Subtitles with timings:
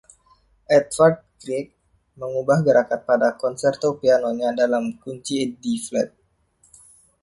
[0.77, 1.67] Edvard Grieg
[2.19, 6.09] menggubah gerakan pada Konserto Pianonya dalam kunci D-flat.